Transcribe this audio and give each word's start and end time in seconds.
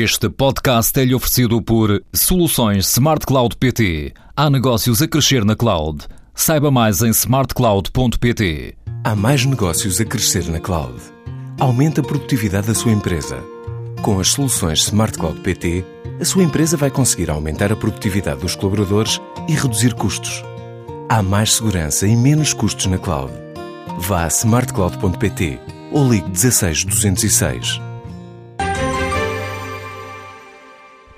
Este 0.00 0.30
podcast 0.30 0.96
é-lhe 1.00 1.12
oferecido 1.12 1.60
por 1.60 2.04
Soluções 2.14 2.88
Smart 2.88 3.26
Cloud 3.26 3.56
PT. 3.56 4.14
Há 4.36 4.48
negócios 4.48 5.02
a 5.02 5.08
crescer 5.08 5.44
na 5.44 5.56
cloud. 5.56 6.06
Saiba 6.32 6.70
mais 6.70 7.02
em 7.02 7.10
smartcloud.pt. 7.10 8.76
Há 9.02 9.16
mais 9.16 9.44
negócios 9.44 10.00
a 10.00 10.04
crescer 10.04 10.48
na 10.50 10.60
cloud. 10.60 10.94
Aumente 11.58 11.98
a 11.98 12.04
produtividade 12.04 12.68
da 12.68 12.76
sua 12.76 12.92
empresa. 12.92 13.42
Com 14.00 14.20
as 14.20 14.28
soluções 14.28 14.84
Smart 14.84 15.18
Cloud 15.18 15.40
PT, 15.40 15.84
a 16.20 16.24
sua 16.24 16.44
empresa 16.44 16.76
vai 16.76 16.92
conseguir 16.92 17.28
aumentar 17.28 17.72
a 17.72 17.76
produtividade 17.76 18.42
dos 18.42 18.54
colaboradores 18.54 19.20
e 19.48 19.54
reduzir 19.54 19.94
custos. 19.94 20.44
Há 21.08 21.24
mais 21.24 21.54
segurança 21.54 22.06
e 22.06 22.14
menos 22.14 22.52
custos 22.52 22.86
na 22.86 22.98
cloud. 22.98 23.32
Vá 23.98 24.26
a 24.26 24.28
smartcloud.pt 24.28 25.58
ou 25.90 26.08
ligue 26.08 26.30
16 26.30 26.84
206. 26.84 27.87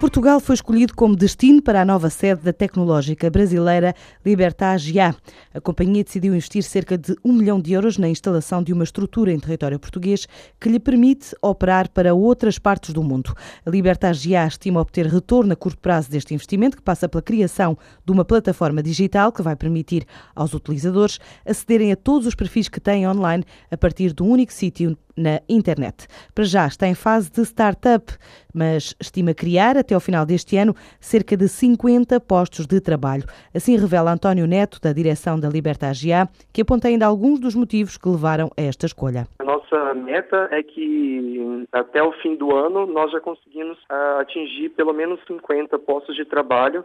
Portugal 0.01 0.41
foi 0.41 0.55
escolhido 0.55 0.95
como 0.95 1.15
destino 1.15 1.61
para 1.61 1.83
a 1.83 1.84
nova 1.84 2.09
sede 2.09 2.41
da 2.41 2.55
tecnológica 2.55 3.29
brasileira 3.29 3.95
Libertas 4.24 4.80
Já. 4.80 5.15
A 5.52 5.61
companhia 5.61 6.02
decidiu 6.02 6.33
investir 6.33 6.62
cerca 6.62 6.97
de 6.97 7.15
um 7.23 7.34
milhão 7.34 7.61
de 7.61 7.74
euros 7.74 7.98
na 7.98 8.09
instalação 8.09 8.62
de 8.62 8.73
uma 8.73 8.83
estrutura 8.83 9.30
em 9.30 9.38
território 9.38 9.79
português 9.79 10.27
que 10.59 10.71
lhe 10.71 10.80
permite 10.80 11.37
operar 11.43 11.91
para 11.91 12.15
outras 12.15 12.59
partes 12.59 12.95
do 12.95 13.02
mundo. 13.02 13.34
A 13.66 13.69
Libertas 13.69 14.23
Já 14.23 14.47
estima 14.47 14.80
obter 14.80 15.05
retorno 15.05 15.52
a 15.52 15.57
curto 15.57 15.79
prazo 15.79 16.10
deste 16.10 16.32
investimento, 16.32 16.79
que 16.79 16.82
passa 16.82 17.07
pela 17.07 17.21
criação 17.21 17.77
de 18.02 18.10
uma 18.10 18.24
plataforma 18.24 18.82
digital 18.82 19.30
que 19.30 19.43
vai 19.43 19.55
permitir 19.55 20.07
aos 20.35 20.55
utilizadores 20.55 21.19
acederem 21.45 21.93
a 21.93 21.96
todos 21.96 22.27
os 22.27 22.35
perfis 22.35 22.71
que 22.71 22.80
têm 22.80 23.07
online 23.07 23.45
a 23.71 23.77
partir 23.77 24.15
de 24.15 24.23
um 24.23 24.30
único 24.30 24.51
sítio 24.51 24.96
na 25.20 25.41
internet. 25.48 26.09
Para 26.34 26.45
já 26.45 26.66
está 26.66 26.87
em 26.87 26.95
fase 26.95 27.30
de 27.30 27.42
startup, 27.42 28.12
mas 28.55 28.95
estima 29.01 29.34
criar 29.34 29.77
até 29.77 29.95
ao 29.95 30.01
final 30.01 30.24
deste 30.24 30.56
ano 30.56 30.74
cerca 30.98 31.37
de 31.37 31.48
50 31.48 32.19
postos 32.20 32.66
de 32.66 32.80
trabalho. 32.80 33.24
Assim 33.54 33.76
revela 33.76 34.13
António 34.13 34.46
Neto, 34.46 34.80
da 34.80 34.93
direção 34.93 35.38
da 35.38 35.48
Liberta 35.48 35.88
AGA, 35.88 36.29
que 36.52 36.63
aponta 36.63 36.88
ainda 36.88 37.07
alguns 37.07 37.38
dos 37.38 37.54
motivos 37.54 37.96
que 37.96 38.09
levaram 38.09 38.51
a 38.57 38.63
esta 38.63 38.87
escolha. 38.87 39.26
A 39.38 39.45
nossa 39.45 39.95
meta 39.95 40.48
é 40.51 40.63
que 40.63 41.66
até 41.73 42.02
o 42.02 42.13
fim 42.13 42.37
do 42.37 42.54
ano 42.54 42.87
nós 42.87 43.13
já 43.13 43.21
conseguimos 43.21 43.79
uh, 43.91 44.21
atingir 44.21 44.71
pelo 44.71 44.93
menos 44.93 45.21
50 45.26 45.79
postos 45.80 46.16
de 46.16 46.24
trabalho, 46.24 46.85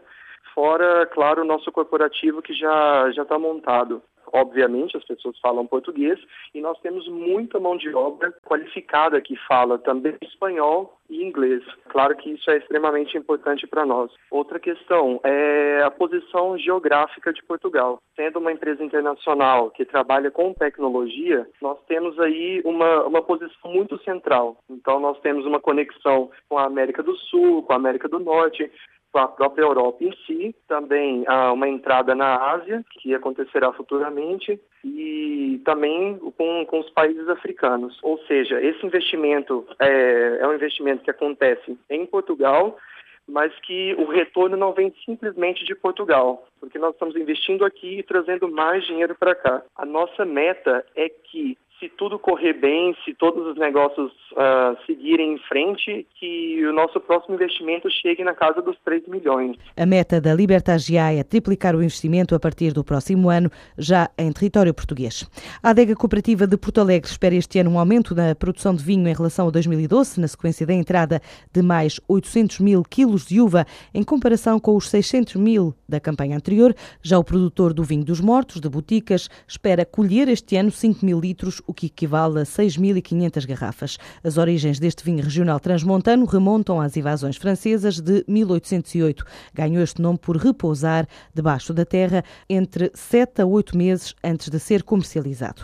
fora, 0.54 1.06
claro, 1.08 1.42
o 1.42 1.46
nosso 1.46 1.72
corporativo 1.72 2.42
que 2.42 2.54
já 2.54 3.12
já 3.12 3.24
está 3.24 3.40
montado. 3.40 4.02
Obviamente, 4.34 4.98
as 4.98 5.04
pessoas 5.04 5.40
falam 5.40 5.66
português 5.66 6.20
e 6.54 6.62
nós 6.62 6.80
temos 6.80 7.08
muita 7.08 7.60
mão 7.60 7.78
de 7.78 7.94
obra 7.94 8.34
qualificada 8.46 9.22
que 9.22 9.36
fala 9.48 9.78
também 9.78 10.16
espanhol 10.22 10.98
e 11.10 11.24
inglês. 11.24 11.64
Claro 11.90 12.16
que 12.16 12.32
isso 12.32 12.50
é 12.50 12.58
extremamente 12.58 13.18
importante 13.18 13.68
para 13.68 13.86
nós. 13.86 14.12
Outra 14.32 14.60
questão 14.60 15.20
é 15.24 15.82
a 15.84 15.92
posição 15.92 16.58
geográfica 16.58 17.32
de 17.32 17.44
Portugal. 17.44 18.02
Sendo 18.16 18.40
uma 18.40 18.52
empresa 18.52 18.84
internacional 18.84 19.70
que 19.72 19.86
trabalha 19.86 20.32
com 20.32 20.54
tecnologia, 20.54 21.48
nós 21.62 21.78
temos 21.88 22.20
aí 22.20 22.62
uma, 22.66 23.04
uma 23.06 23.22
posição 23.22 23.72
muito 23.72 24.02
central. 24.04 24.58
Então, 24.70 25.00
nós 25.00 25.20
temos 25.20 25.46
uma 25.46 25.60
conexão 25.60 26.32
com 26.50 26.58
a 26.58 26.66
América 26.66 27.04
do 27.04 27.16
Sul, 27.16 27.64
com 27.64 27.74
a 27.74 27.78
América 27.78 28.08
do 28.08 28.20
Norte, 28.20 28.72
com 29.16 29.20
a 29.20 29.30
própria 29.30 29.64
Europa 29.64 30.04
em 30.04 30.14
si, 30.28 30.54
também 30.68 31.24
há 31.26 31.54
uma 31.54 31.70
entrada 31.70 32.14
na 32.14 32.36
Ásia, 32.52 32.84
que 32.92 33.16
acontecerá 33.16 33.72
futuramente, 33.72 34.60
e 34.84 35.62
também 35.64 36.20
com, 36.38 36.66
com 36.66 36.80
os 36.82 36.90
países 36.90 37.26
africanos. 37.30 37.98
Ou 38.04 38.18
seja, 38.26 38.62
esse 38.62 38.86
investimento 38.86 39.66
é, 39.80 40.40
é 40.42 40.46
um 40.46 40.54
investimento 40.54 41.02
que 41.02 41.12
acontece 41.12 41.80
em 41.90 42.06
Portugal, 42.06 42.78
mas 43.26 43.58
que 43.62 43.96
o 43.98 44.04
retorno 44.04 44.58
não 44.58 44.74
vem 44.74 44.94
simplesmente 45.06 45.64
de 45.64 45.76
Portugal, 45.76 46.46
porque 46.60 46.78
nós 46.78 46.92
estamos 46.92 47.16
investindo 47.16 47.64
aqui 47.64 48.00
e 48.00 48.04
trazendo 48.04 48.50
mais 48.50 48.86
dinheiro 48.86 49.16
para 49.16 49.34
cá. 49.34 49.64
A 49.78 49.86
nossa 49.86 50.26
meta 50.26 50.86
é 50.94 51.08
que 51.08 51.58
se 51.86 51.90
tudo 51.98 52.18
correr 52.18 52.54
bem, 52.54 52.96
se 53.06 53.14
todos 53.14 53.46
os 53.46 53.58
negócios 53.58 54.12
uh, 54.32 54.76
seguirem 54.88 55.34
em 55.34 55.38
frente, 55.40 56.08
que 56.20 56.66
o 56.66 56.74
nosso 56.74 57.00
próximo 57.00 57.36
investimento 57.36 57.90
chegue 57.92 58.24
na 58.24 58.34
casa 58.34 58.62
dos 58.62 58.76
3 58.84 59.08
milhões. 59.08 59.56
A 59.78 59.86
meta 59.86 60.20
da 60.20 60.34
Libertagia 60.34 61.14
é 61.14 61.24
triplicar 61.24 61.76
o 61.76 61.84
investimento 61.84 62.34
a 62.34 62.40
partir 62.40 62.74
do 62.74 62.84
próximo 62.84 63.30
ano, 63.30 63.52
já 63.78 64.10
em 64.18 64.32
território 64.32 64.74
português. 64.74 65.30
A 65.62 65.70
adega 65.70 65.96
cooperativa 65.96 66.48
de 66.48 66.58
Porto 66.58 66.82
Alegre 66.82 67.10
espera 67.10 67.36
este 67.36 67.60
ano 67.60 67.72
um 67.72 67.80
aumento 67.80 68.16
na 68.16 68.34
produção 68.34 68.74
de 68.74 68.84
vinho 68.84 69.08
em 69.08 69.14
relação 69.14 69.48
a 69.48 69.52
2012, 69.52 70.20
na 70.20 70.28
sequência 70.28 70.66
da 70.66 70.74
entrada 70.74 71.22
de 71.54 71.62
mais 71.62 72.00
800 72.08 72.60
mil 72.60 72.84
quilos 72.84 73.28
de 73.28 73.40
uva, 73.40 73.66
em 73.94 74.04
comparação 74.04 74.60
com 74.60 74.76
os 74.76 74.90
600 74.90 75.36
mil 75.36 75.76
da 75.88 76.00
campanha 76.00 76.36
anterior. 76.36 76.74
Já 77.04 77.20
o 77.20 77.24
produtor 77.24 77.74
do 77.74 77.84
vinho 77.84 78.04
dos 78.04 78.20
mortos, 78.20 78.60
de 78.60 78.70
Boticas, 78.70 79.30
espera 79.48 79.86
colher 79.86 80.28
este 80.30 80.56
ano 80.56 80.72
5 80.72 81.06
mil 81.06 81.20
litros, 81.20 81.62
o 81.68 81.75
que 81.76 81.88
equivale 81.88 82.40
a 82.40 82.44
6.500 82.44 83.46
garrafas. 83.46 83.98
As 84.24 84.38
origens 84.38 84.80
deste 84.80 85.04
vinho 85.04 85.24
regional 85.24 85.60
transmontano 85.60 86.26
remontam 86.26 86.80
às 86.80 86.96
invasões 86.96 87.38
francesas 87.38 88.00
de 88.00 88.24
1808. 88.28 89.26
Ganhou 89.54 89.84
este 89.84 90.02
nome 90.02 90.18
por 90.18 90.38
repousar 90.38 91.08
debaixo 91.34 91.74
da 91.74 91.86
terra 91.86 92.24
entre 92.50 92.92
7 92.94 93.42
a 93.42 93.46
8 93.46 93.78
meses 93.78 94.16
antes 94.24 94.50
de 94.50 94.60
ser 94.60 94.84
comercializado. 94.84 95.64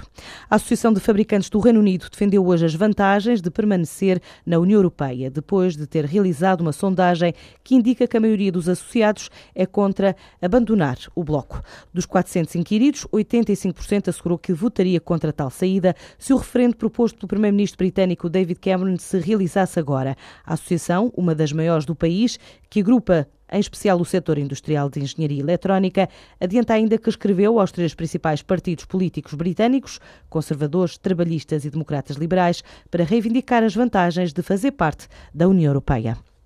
A 0.50 0.56
Associação 0.56 0.92
de 0.92 1.00
Fabricantes 1.00 1.50
do 1.50 1.60
Reino 1.60 1.80
Unido 1.80 2.08
defendeu 2.12 2.46
hoje 2.46 2.66
as 2.66 2.76
vantagens 2.76 3.42
de 3.42 3.50
permanecer 3.50 4.22
na 4.46 4.60
União 4.60 4.78
Europeia, 4.78 5.32
depois 5.32 5.76
de 5.78 5.88
ter 5.88 6.06
realizado 6.06 6.62
uma 6.62 6.74
sondagem 6.74 7.34
que 7.64 7.76
indica 7.76 8.08
que 8.08 8.18
a 8.18 8.20
maioria 8.20 8.52
dos 8.52 8.68
associados 8.68 9.30
é 9.56 9.66
contra 9.66 10.16
abandonar 10.42 10.98
o 11.16 11.24
bloco. 11.24 11.62
Dos 11.94 12.06
400 12.06 12.56
inquiridos, 12.56 13.08
85% 13.08 14.10
assegurou 14.10 14.38
que 14.38 14.54
votaria 14.54 15.00
contra 15.00 15.32
tal 15.32 15.50
saída, 15.50 15.91
se 16.18 16.34
o 16.34 16.38
referendo 16.38 16.76
proposto 16.76 17.18
pelo 17.18 17.28
primeiro-ministro 17.28 17.78
britânico 17.78 18.30
David 18.30 18.60
Cameron 18.60 18.98
se 18.98 19.20
realizasse 19.20 19.80
agora. 19.80 20.16
A 20.46 20.54
associação, 20.54 21.12
uma 21.16 21.36
das 21.36 21.52
maiores 21.52 21.86
do 21.86 21.96
país, 21.96 22.40
que 22.70 22.80
agrupa 22.80 23.28
em 23.52 23.60
especial 23.60 24.00
o 24.00 24.06
setor 24.06 24.38
industrial 24.38 24.90
de 24.90 25.02
engenharia 25.02 25.42
eletrónica, 25.42 26.08
adianta 26.40 26.74
ainda 26.74 26.98
que 26.98 27.10
escreveu 27.10 27.60
aos 27.60 27.72
três 27.72 27.94
principais 27.94 28.42
partidos 28.42 28.86
políticos 28.86 29.34
britânicos, 29.34 30.00
conservadores, 30.30 30.98
trabalhistas 30.98 31.66
e 31.66 31.70
democratas 31.70 32.16
liberais, 32.16 32.64
para 32.90 33.04
reivindicar 33.04 33.64
as 33.64 33.76
vantagens 33.76 34.32
de 34.32 34.42
fazer 34.42 34.72
parte 34.72 35.08
da 35.34 35.48
União 35.48 35.70
Europeia. 35.70 36.18